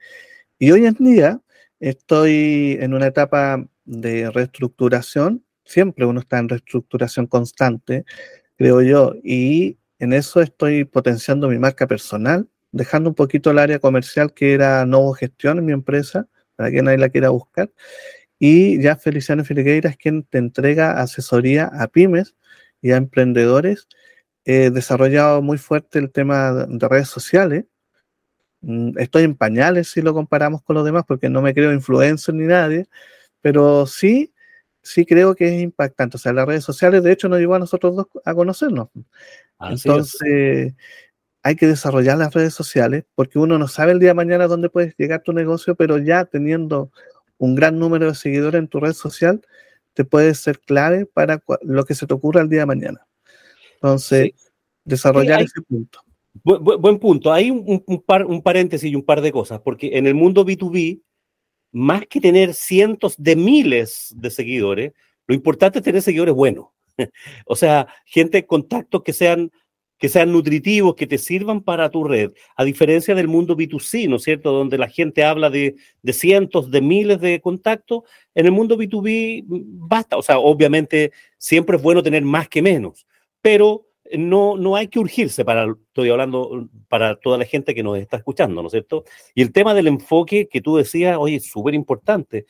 [0.65, 1.43] Y hoy en día
[1.79, 8.07] estoy en una etapa de reestructuración, siempre uno está en reestructuración constante,
[8.57, 13.79] creo yo, y en eso estoy potenciando mi marca personal, dejando un poquito el área
[13.79, 17.71] comercial que era Novo Gestión en mi empresa, para que nadie la quiera buscar,
[18.39, 22.37] y ya Feliciano Filigueira es quien te entrega asesoría a pymes
[22.81, 23.87] y a emprendedores.
[24.47, 27.67] He desarrollado muy fuerte el tema de redes sociales.
[28.67, 32.35] Mm, estoy en pañales si lo comparamos con los demás porque no me creo influencer
[32.35, 32.87] ni nadie,
[33.41, 34.33] pero sí,
[34.83, 36.17] sí creo que es impactante.
[36.17, 38.89] O sea, las redes sociales de hecho nos llevó a nosotros dos a conocernos.
[39.61, 40.75] Entonces,
[41.43, 44.71] hay que desarrollar las redes sociales porque uno no sabe el día de mañana dónde
[44.71, 46.91] puedes llegar tu negocio, pero ya teniendo
[47.37, 49.43] un gran número de seguidores en tu red social,
[49.93, 53.07] te puede ser clave para lo que se te ocurra el día de mañana.
[53.75, 54.33] Entonces,
[54.85, 56.04] desarrollar ese punto.
[56.43, 57.33] Buen punto.
[57.33, 61.03] Hay un, par, un paréntesis y un par de cosas, porque en el mundo B2B,
[61.73, 64.93] más que tener cientos de miles de seguidores,
[65.27, 66.67] lo importante es tener seguidores buenos.
[67.47, 69.51] o sea, gente, contactos que sean
[69.99, 74.17] que sean nutritivos, que te sirvan para tu red, a diferencia del mundo B2C, ¿no
[74.17, 78.03] es cierto?, donde la gente habla de, de cientos, de miles de contactos,
[78.35, 82.61] en el mundo B2B mm, basta, o sea, obviamente siempre es bueno tener más que
[82.61, 83.07] menos,
[83.41, 87.99] pero no, no hay que urgirse para, estoy hablando para toda la gente que nos
[87.99, 89.05] está escuchando, ¿no es cierto?
[89.35, 92.47] Y el tema del enfoque que tú decías, oye, es súper importante.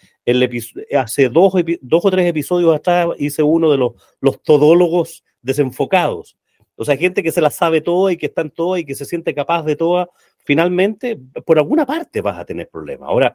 [0.96, 6.36] Hace dos, dos o tres episodios atrás hice uno de los, los todólogos desenfocados.
[6.76, 8.96] O sea, gente que se la sabe todo y que está en todo y que
[8.96, 10.10] se siente capaz de todo,
[10.44, 13.08] finalmente, por alguna parte vas a tener problemas.
[13.08, 13.34] Ahora,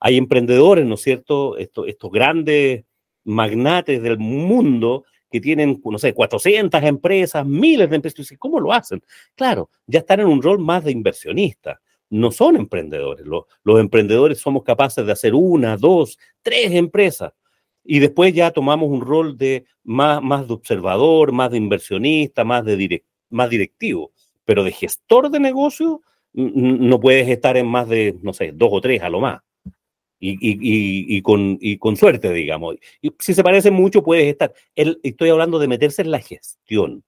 [0.00, 1.56] hay emprendedores, ¿no es cierto?
[1.56, 2.84] Estos, estos grandes
[3.24, 8.38] magnates del mundo que tienen, no sé, 400 empresas, miles de empresas.
[8.38, 9.02] ¿Cómo lo hacen?
[9.34, 11.80] Claro, ya están en un rol más de inversionista.
[12.08, 13.26] No son emprendedores.
[13.26, 17.32] Los, los emprendedores somos capaces de hacer una, dos, tres empresas.
[17.82, 22.64] Y después ya tomamos un rol de más, más de observador, más de inversionista, más,
[22.64, 24.12] de más directivo.
[24.44, 26.00] Pero de gestor de negocio
[26.32, 29.40] no puedes estar en más de, no sé, dos o tres a lo más
[30.26, 32.76] y, con, con, suerte, digamos.
[33.02, 34.52] Y si se parece mucho, puedes estar.
[34.74, 37.04] estoy hablando de meterse en la gestión.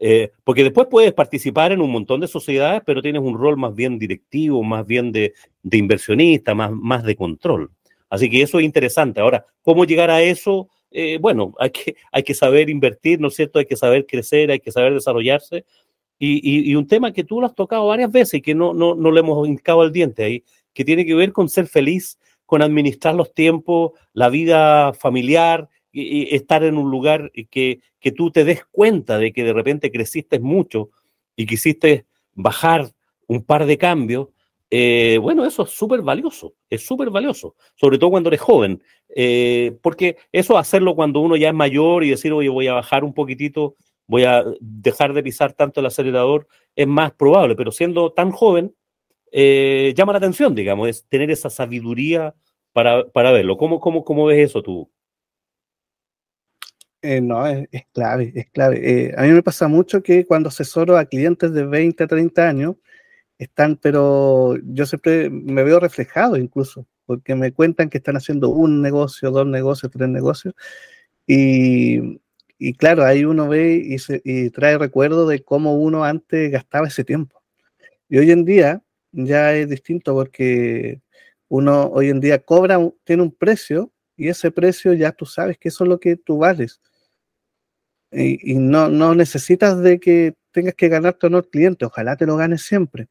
[0.00, 3.74] Eh, porque después puedes participar en un montón de sociedades, pero tienes un rol más
[3.74, 5.34] bien directivo, más bien de,
[5.70, 7.70] inversionista, más, más de control.
[8.08, 9.20] Así que eso es interesante.
[9.20, 10.68] Ahora, ¿cómo llegar a eso?
[10.90, 13.58] Eh, bueno, hay que, hay que saber invertir, ¿no es cierto?
[13.58, 15.64] Hay que saber crecer, hay que saber desarrollarse.
[16.20, 19.12] Y, un tema que tú lo has tocado varias veces y que no, no, no
[19.12, 22.18] le hemos hincado al diente ahí, que tiene que ver con ser feliz
[22.48, 28.30] con administrar los tiempos, la vida familiar, y, estar en un lugar que, que tú
[28.30, 30.88] te des cuenta de que de repente creciste mucho
[31.36, 32.88] y quisiste bajar
[33.26, 34.28] un par de cambios,
[34.70, 38.82] eh, bueno, eso es súper valioso, es súper valioso, sobre todo cuando eres joven,
[39.14, 43.04] eh, porque eso hacerlo cuando uno ya es mayor y decir, oye, voy a bajar
[43.04, 48.12] un poquitito, voy a dejar de pisar tanto el acelerador, es más probable, pero siendo
[48.12, 48.74] tan joven,
[49.32, 52.34] eh, llama la atención, digamos, es tener esa sabiduría
[52.72, 53.56] para, verlo.
[53.56, 54.90] ¿Cómo, cómo, cómo ves eso tú?
[57.02, 58.80] Eh, no, es, clave, es clave.
[58.82, 62.48] Eh, a mí me pasa mucho que cuando asesoro a clientes de 20 a 30
[62.48, 62.76] años,
[63.38, 68.82] están, pero yo siempre me veo reflejado incluso, porque me cuentan que están haciendo un
[68.82, 70.54] negocio, dos negocios, tres negocios,
[71.26, 72.20] y,
[72.58, 76.88] y claro, ahí uno ve y, se, y trae recuerdo de cómo uno antes gastaba
[76.88, 77.42] ese tiempo.
[78.08, 81.00] Y hoy en día, ya es distinto porque
[81.48, 85.68] uno hoy en día cobra, tiene un precio y ese precio ya tú sabes que
[85.68, 86.80] eso es lo que tú vales.
[88.10, 92.36] Y, no, no, necesitas de que tengas que ganarte o no cliente, ojalá te lo
[92.36, 93.08] ganes siempre,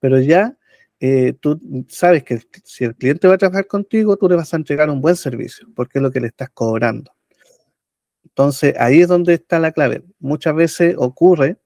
[0.00, 0.56] pero ya
[0.98, 4.56] eh, tú sabes que si el cliente va a trabajar contigo, tú le vas a
[4.56, 7.12] entregar un buen servicio, porque es lo que le estás cobrando.
[8.24, 10.02] Entonces, ahí es donde está la clave.
[10.18, 11.58] Muchas veces ocurre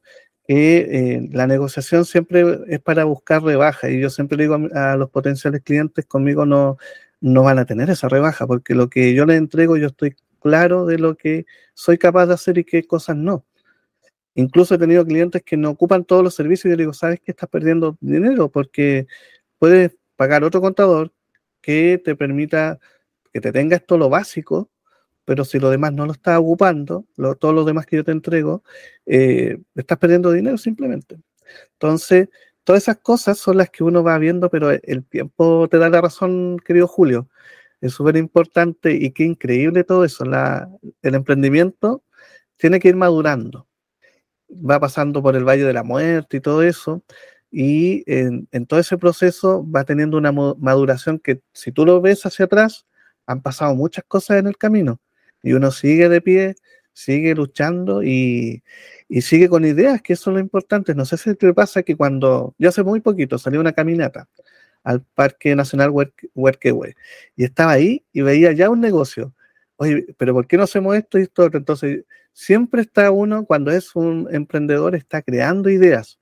[0.47, 5.11] que eh, la negociación siempre es para buscar rebaja y yo siempre digo a, los
[5.11, 6.79] potenciales clientes conmigo no,
[7.21, 10.87] no van a tener esa rebaja porque lo que yo les entrego yo estoy claro
[10.87, 13.45] de lo que soy capaz de hacer y qué cosas no.
[14.35, 17.33] Incluso he tenido clientes que no ocupan todos los servicios y yo digo, ¿sabes que
[17.33, 18.51] estás perdiendo dinero?
[18.51, 19.07] Porque
[19.59, 21.13] puedes pagar otro contador
[21.61, 22.79] que te permita
[23.33, 24.71] que te tenga esto lo básico
[25.27, 28.13] pero si lo demás no lo estás ocupando, lo, todo lo demás que yo te
[28.13, 28.63] entrego,
[29.07, 31.19] eh, estás perdiendo dinero simplemente.
[31.73, 32.29] Entonces,
[32.65, 36.01] todas esas cosas son las que uno va viendo, pero el tiempo te da la
[36.01, 37.29] razón, querido Julio.
[37.81, 40.25] Es súper importante y qué increíble todo eso.
[41.03, 42.05] El emprendimiento
[42.57, 43.69] tiene que ir madurando.
[44.51, 47.03] Va pasando por el Valle de la Muerte y todo eso.
[47.51, 52.27] Y en, en todo ese proceso va teniendo una maduración que si tú lo ves
[52.27, 52.87] hacia atrás,
[53.27, 55.01] han pasado muchas cosas en el camino
[55.47, 56.57] y uno sigue de pie,
[56.93, 58.65] sigue luchando y,
[59.21, 60.93] sigue con ideas, que eso es lo importante.
[60.95, 64.29] No sé si te pasa que cuando, yo hace muy poquito salí una caminata
[64.83, 65.93] al Parque Nacional
[66.35, 66.97] Huerquehue
[67.37, 69.35] y estaba ahí y veía ya un negocio.
[69.77, 71.49] Oye, pero ¿por qué no hacemos esto y esto?
[71.53, 76.19] Entonces, siempre está uno, cuando es un emprendedor, está creando ideas.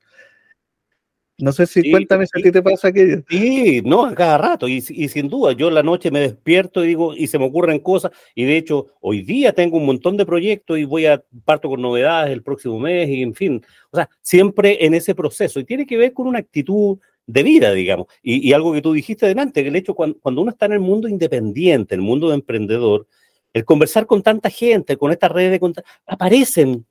[1.39, 3.25] No sé si cuéntame si a ti te pasa aquello.
[3.29, 7.15] Sí, no, a cada rato, y, sin duda, yo la noche me despierto y digo,
[7.15, 10.79] y se me ocurren cosas, y de hecho, hoy día tengo un montón de proyectos
[10.79, 14.85] y voy a parto con novedades el próximo mes, y en fin, o sea, siempre
[14.87, 18.73] en ese proceso, y tiene que ver con una actitud de vida, digamos, y, algo
[18.73, 21.97] que tú dijiste delante, que el hecho cuando, cuando uno está en el mundo independiente,
[21.97, 23.09] en el mundo de emprendedor,
[23.53, 26.87] el conversar con tanta gente, con esta red de contactos, aparecen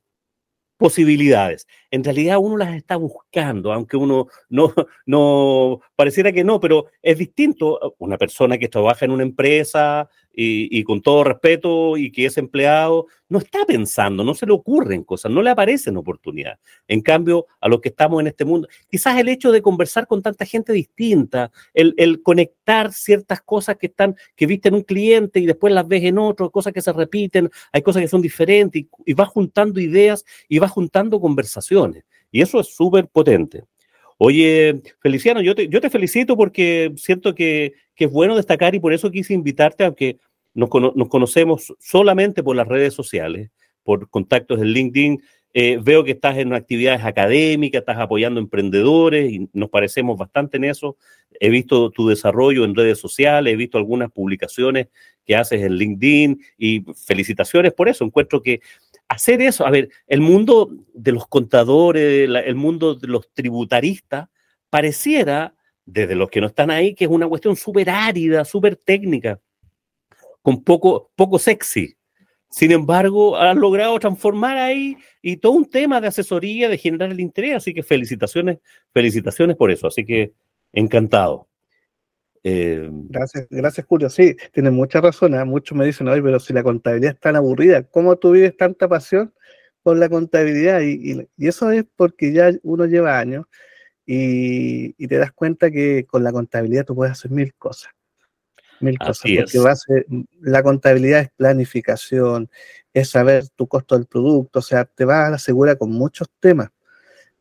[0.84, 1.66] posibilidades.
[1.92, 4.74] en realidad uno las está buscando, aunque uno no,
[5.06, 7.96] no pareciera que no, pero es distinto.
[8.00, 13.06] Una persona que trabaja en una empresa y, con todo respeto y que es empleado,
[13.30, 16.60] no está pensando, no se le ocurren cosas, no le aparecen oportunidades.
[16.88, 20.22] En cambio, a los que estamos en este mundo, quizás el hecho de conversar con
[20.22, 25.46] tanta gente distinta, el, conectar ciertas cosas que están, que viste en un cliente y
[25.46, 28.90] después las ves en otro, cosas que se repiten, hay cosas que son diferentes y,
[29.06, 32.04] y vas juntando ideas y vas juntando conversaciones.
[32.32, 33.64] Y eso es súper potente.
[34.26, 38.94] Oye, Feliciano, yo te, yo te felicito porque siento que, es bueno destacar y por
[38.94, 40.18] eso quise invitarte, aunque
[40.54, 43.50] nos, nos conocemos solamente por las redes sociales,
[43.84, 45.22] por contactos en LinkedIn.
[45.54, 50.64] Eh, veo que estás en actividades académicas, estás apoyando emprendedores y nos parecemos bastante en
[50.64, 50.96] eso.
[51.42, 54.88] He visto tu desarrollo en redes sociales, he visto algunas publicaciones
[55.26, 58.06] que haces en LinkedIn y felicitaciones por eso.
[58.06, 58.62] Encuentro que
[59.14, 64.30] hacer eso, a ver, el mundo de los contadores, el mundo de los tributaristas,
[64.70, 69.40] pareciera, desde los que no están ahí, que es una cuestión súper árida, súper técnica,
[70.42, 71.96] con poco, poco sexy.
[72.50, 77.20] Sin embargo, han logrado transformar ahí y todo un tema de asesoría, de generar el
[77.20, 77.56] interés.
[77.56, 78.60] Así que felicitaciones,
[78.94, 79.88] felicitaciones por eso.
[79.88, 80.34] Así que
[80.72, 81.48] encantado.
[82.44, 84.10] Eh, gracias, gracias Julio.
[84.10, 85.34] Sí, tienes mucha razón.
[85.34, 85.46] ¿eh?
[85.46, 89.34] Muchos me dicen, pero si la contabilidad es tan aburrida, ¿cómo tú vives tanta pasión
[89.82, 90.82] por la contabilidad?
[90.82, 93.46] Y, eso es porque ya uno lleva años
[94.06, 97.92] y, te das cuenta que con la contabilidad tú puedes hacer mil cosas.
[98.82, 99.86] Mil cosas.
[99.88, 100.06] Porque
[100.42, 102.50] la contabilidad es planificación,
[102.94, 106.30] es saber tu costo del producto, o sea, te va a la segura con muchos
[106.42, 106.70] temas.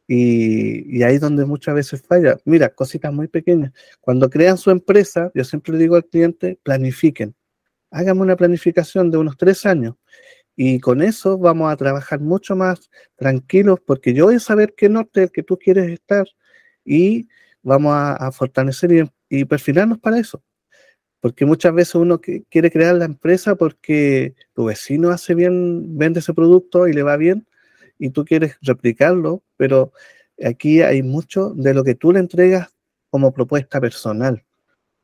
[0.06, 2.36] Y, ahí es donde muchas veces falla.
[2.44, 3.72] Mira, cositas muy pequeñas.
[4.00, 7.34] Cuando crean su empresa, yo siempre le digo al cliente, planifiquen.
[7.90, 9.94] Hágame una planificación de unos tres años.
[10.56, 14.88] Y con eso vamos a trabajar mucho más tranquilos porque yo voy a saber qué
[14.88, 16.26] norte el que tú quieres estar
[16.84, 17.28] y
[17.62, 19.10] vamos a, fortalecer y,
[19.40, 20.42] y, perfilarnos para eso.
[21.20, 26.34] Porque muchas veces uno quiere crear la empresa porque tu vecino hace bien, vende ese
[26.34, 27.46] producto y le va bien
[28.02, 29.92] y tú quieres replicarlo, pero
[30.44, 32.74] aquí hay mucho de lo que tú le entregas
[33.10, 34.44] como propuesta personal.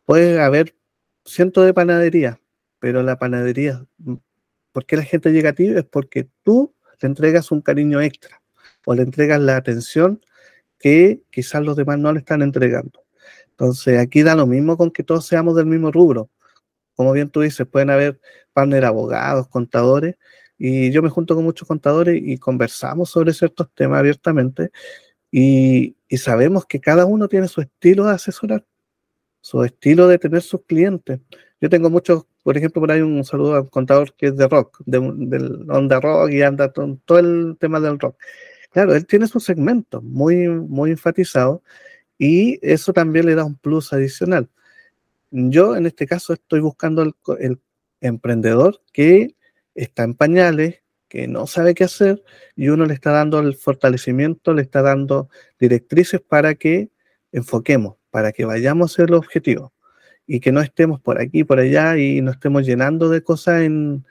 [0.05, 0.75] Puede haber
[1.25, 2.39] cientos de panaderías,
[2.81, 3.87] pero la panadería,
[4.73, 5.69] ¿por qué la gente llega a ti?
[5.69, 8.43] Es porque tú le entregas un cariño extra
[8.85, 10.21] o le entregas la atención
[10.77, 13.05] que quizás los demás no le están entregando.
[13.51, 16.31] Entonces, aquí da lo mismo con que todos seamos del mismo rubro.
[16.97, 18.21] Como bien tú dices, pueden haber
[18.53, 20.17] partner abogados, contadores,
[20.59, 24.71] y yo me junto con muchos contadores y conversamos sobre ciertos temas abiertamente
[25.31, 28.65] y, sabemos que cada uno tiene su estilo de asesorar,
[29.41, 31.21] su estilo de tener sus clientes.
[31.61, 34.49] Yo tengo muchos, por ejemplo, por ahí un saludo a un contador que es de
[34.49, 38.17] rock, de, del onda rock y anda todo, todo el tema del rock.
[38.71, 41.63] Claro, él tiene su segmento muy, muy enfatizado
[42.19, 44.49] y eso también le da un plus adicional.
[45.31, 47.61] Yo en este caso estoy buscando el
[48.01, 49.37] emprendedor que
[49.79, 52.23] está en pañales, que no sabe qué hacer,
[52.55, 56.91] y uno le está dando el fortalecimiento, le está dando directrices para que
[57.33, 59.73] enfoquemos, para que vayamos a ser el objetivo
[60.27, 64.05] y que no estemos por aquí, por allá y no estemos llenando de cosas en,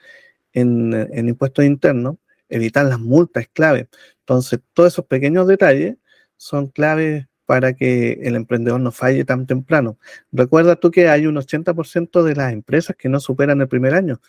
[0.54, 2.18] en, impuestos internos.
[2.50, 3.90] Evitar las multas es clave.
[4.22, 5.98] Entonces, todos esos pequeños detalles
[6.38, 10.00] son claves para que el emprendedor no falle tan temprano.
[10.32, 14.20] Recuerda tú que hay un 80% de las empresas que no superan el primer año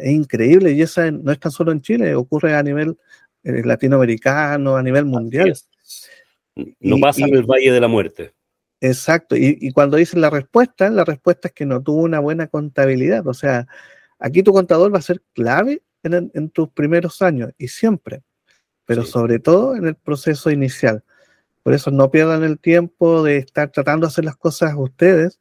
[0.00, 2.96] es increíble y esa no es tan solo en Chile, ocurre a nivel
[3.44, 5.54] eh, latinoamericano, a nivel mundial.
[6.80, 8.32] No pasa en el Valle de la Muerte.
[8.80, 13.26] Exacto, y, cuando dicen la respuesta, la respuesta es que no tuvo una buena contabilidad,
[13.26, 13.66] o sea,
[14.20, 18.22] aquí tu contador va a ser clave en, tus primeros años y siempre,
[18.84, 21.02] pero sobre todo en el proceso inicial.
[21.64, 25.40] Por eso no pierdan el tiempo de estar tratando de hacer las cosas ustedes,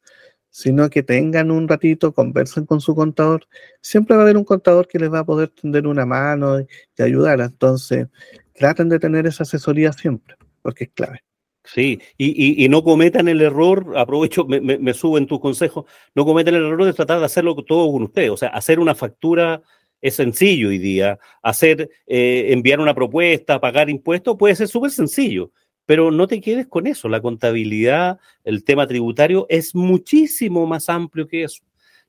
[0.57, 3.47] sino que tengan un ratito, conversen con su contador.
[3.79, 6.65] Siempre va a haber un contador que les va a poder tender una mano y,
[6.97, 7.39] ayudar.
[7.41, 8.07] Entonces,
[8.55, 11.23] traten de tener esa asesoría siempre, porque es clave.
[11.63, 16.55] Sí, y, no cometan el error, aprovecho, me, me, subo en tus consejos, no cometan
[16.55, 18.31] el error de tratar de hacerlo todo con usted.
[18.31, 19.61] O sea, hacer una factura
[20.01, 21.19] es sencillo hoy día.
[21.43, 25.51] Hacer, eh, enviar una propuesta, pagar impuestos, puede ser súper sencillo.
[25.87, 27.07] Pero no te quedes con eso.
[27.07, 31.63] La contabilidad, el tema tributario es muchísimo más amplio que eso.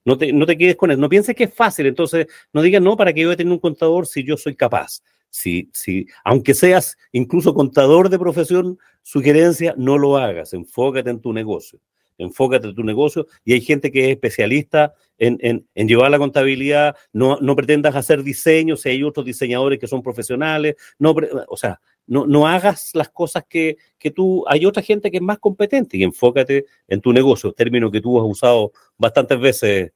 [0.05, 1.01] No te, no te quedes con eso.
[1.01, 1.87] No pienses que es fácil.
[1.87, 5.01] Entonces, no digas, no, ¿para qué voy a tener un contador si yo soy capaz?
[5.31, 10.55] Si, si, aunque seas incluso contador de profesión, sugerencia, no lo hagas.
[10.55, 11.79] Enfócate en tu negocio.
[12.19, 17.39] enfócate en tu negocio y hay gente que es especialista en, llevar la contabilidad, no,
[17.41, 21.15] no, pretendas hacer diseños, si hay otros diseñadores que son profesionales, no,
[21.47, 25.23] o sea, no, no hagas las cosas que, que, tú, hay otra gente que es
[25.23, 29.93] más competente y enfócate en tu negocio, término que tú has usado bastantes veces,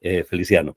[0.00, 0.76] eh, Feliciano.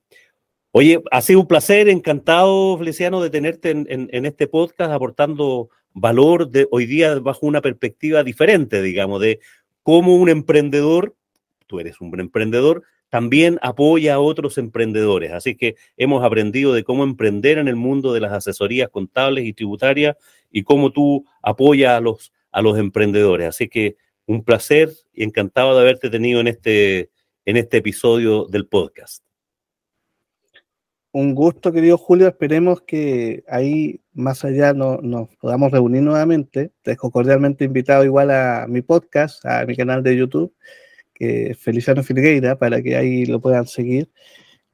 [0.72, 6.50] Oye, ha sido un placer, encantado, Feliciano, de tenerte en, en, este podcast aportando valor
[6.50, 9.40] de hoy día bajo una perspectiva diferente, digamos, de
[9.84, 11.16] cómo un emprendedor,
[11.68, 15.32] tú eres un emprendedor, también apoya a otros emprendedores.
[15.32, 19.54] Así que hemos aprendido de cómo emprender en el mundo de las asesorías contables y
[19.54, 20.18] tributarias
[20.50, 23.48] y cómo tú apoyas a los, a los emprendedores.
[23.50, 27.12] Así que un placer y encantado de haberte tenido en este,
[27.46, 29.24] en este episodio del podcast.
[31.12, 32.28] Un gusto, querido Julio.
[32.28, 36.72] Esperemos que ahí más allá no, nos podamos reunir nuevamente.
[36.82, 40.54] Te dejo cordialmente invitado igual a mi podcast, a mi canal de YouTube
[41.18, 44.12] que Feliciano Filgueira, para que ahí lo puedan seguir.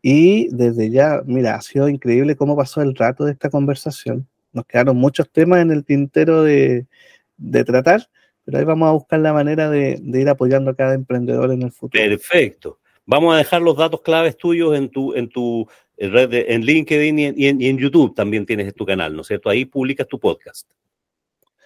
[0.01, 4.27] Y desde ya, mira, ha sido increíble cómo pasó el rato de esta conversación.
[4.53, 6.85] Nos quedaron muchos temas en el tintero de,
[7.37, 8.07] de tratar,
[8.45, 11.63] pero ahí vamos a buscar la manera de, de, ir apoyando a cada emprendedor en
[11.63, 12.01] el futuro.
[12.01, 12.79] Perfecto.
[13.05, 17.19] Vamos a dejar los datos claves tuyos en tu, en tu red, de, en LinkedIn
[17.19, 19.49] y en, y en, YouTube también tienes tu canal, ¿no es cierto?
[19.49, 20.69] Ahí publicas tu podcast.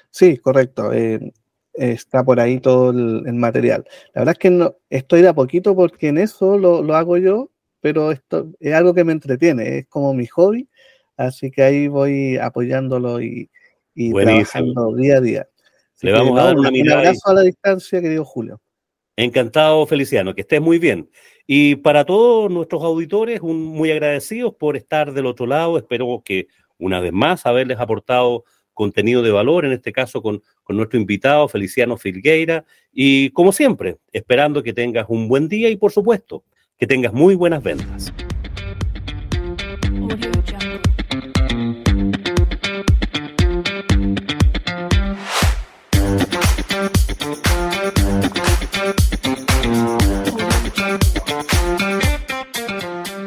[0.09, 0.91] Sí, correcto.
[0.93, 1.31] Eh,
[1.73, 3.85] está por ahí todo el, material.
[4.13, 7.17] La verdad es que no, estoy de a poquito porque en eso lo, lo, hago
[7.17, 10.67] yo, pero esto es algo que me entretiene, es como mi hobby,
[11.17, 13.49] así que ahí voy apoyándolo y,
[13.93, 15.47] y trabajando día a día.
[16.01, 17.01] Le vamos a dar una mirada.
[17.01, 18.61] Un abrazo a la distancia, querido Julio.
[19.15, 21.09] Encantado, Feliciano, que estés muy bien.
[21.47, 25.77] Y para todos nuestros auditores, un, muy agradecidos por estar del otro lado.
[25.77, 26.47] Espero que
[26.77, 28.43] una vez más haberles aportado
[28.75, 32.63] contenido de valor, en este caso con, con nuestro invitado Feliciano Filgueira.
[32.93, 36.43] Y como siempre, esperando que tengas un buen día y por supuesto,
[36.77, 38.13] que tengas muy buenas ventas.